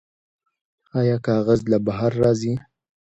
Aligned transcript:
آیا 0.99 1.17
کاغذ 1.25 1.59
له 1.71 1.77
بهر 1.85 2.11
راځي؟ 2.21 2.53